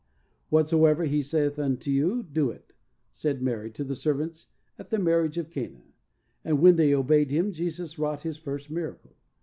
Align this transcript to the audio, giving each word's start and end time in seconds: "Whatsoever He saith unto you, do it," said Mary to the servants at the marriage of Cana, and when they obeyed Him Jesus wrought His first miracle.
"Whatsoever 0.49 1.03
He 1.05 1.21
saith 1.21 1.59
unto 1.59 1.91
you, 1.91 2.23
do 2.23 2.49
it," 2.49 2.73
said 3.11 3.39
Mary 3.43 3.69
to 3.69 3.83
the 3.83 3.93
servants 3.95 4.47
at 4.79 4.89
the 4.89 4.97
marriage 4.97 5.37
of 5.37 5.51
Cana, 5.51 5.83
and 6.43 6.59
when 6.59 6.75
they 6.75 6.91
obeyed 6.95 7.29
Him 7.29 7.53
Jesus 7.53 7.99
wrought 7.99 8.21
His 8.23 8.37
first 8.37 8.71
miracle. 8.71 9.15